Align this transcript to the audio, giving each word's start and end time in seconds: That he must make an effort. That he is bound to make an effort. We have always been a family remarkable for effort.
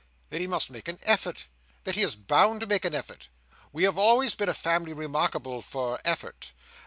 That 0.31 0.41
he 0.41 0.47
must 0.47 0.71
make 0.71 0.87
an 0.87 0.97
effort. 1.03 1.45
That 1.83 1.93
he 1.93 2.01
is 2.01 2.15
bound 2.15 2.59
to 2.61 2.65
make 2.65 2.85
an 2.85 2.95
effort. 2.95 3.29
We 3.71 3.83
have 3.83 3.99
always 3.99 4.33
been 4.33 4.49
a 4.49 4.53
family 4.55 4.93
remarkable 4.93 5.61
for 5.61 5.99
effort. 6.03 6.53